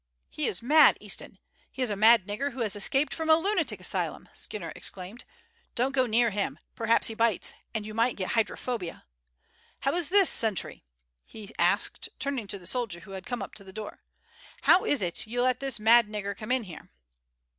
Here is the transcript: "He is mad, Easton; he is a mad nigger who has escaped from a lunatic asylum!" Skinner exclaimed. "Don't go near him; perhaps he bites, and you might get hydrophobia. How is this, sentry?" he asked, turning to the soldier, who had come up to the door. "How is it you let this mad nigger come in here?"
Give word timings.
"He 0.31 0.47
is 0.47 0.63
mad, 0.63 0.97
Easton; 0.99 1.37
he 1.71 1.83
is 1.83 1.91
a 1.91 1.95
mad 1.95 2.25
nigger 2.25 2.53
who 2.53 2.61
has 2.61 2.75
escaped 2.75 3.13
from 3.13 3.29
a 3.29 3.35
lunatic 3.35 3.79
asylum!" 3.81 4.29
Skinner 4.33 4.73
exclaimed. 4.75 5.25
"Don't 5.75 5.91
go 5.93 6.07
near 6.07 6.31
him; 6.31 6.57
perhaps 6.73 7.05
he 7.07 7.13
bites, 7.13 7.53
and 7.75 7.85
you 7.85 7.93
might 7.93 8.15
get 8.15 8.29
hydrophobia. 8.31 9.05
How 9.81 9.93
is 9.93 10.09
this, 10.09 10.27
sentry?" 10.31 10.83
he 11.23 11.53
asked, 11.59 12.09
turning 12.17 12.47
to 12.47 12.57
the 12.57 12.65
soldier, 12.65 13.01
who 13.01 13.11
had 13.11 13.27
come 13.27 13.43
up 13.43 13.53
to 13.53 13.63
the 13.63 13.71
door. 13.71 14.01
"How 14.63 14.85
is 14.85 15.03
it 15.03 15.27
you 15.27 15.43
let 15.43 15.59
this 15.59 15.79
mad 15.79 16.07
nigger 16.07 16.35
come 16.35 16.51
in 16.51 16.63
here?" 16.63 16.89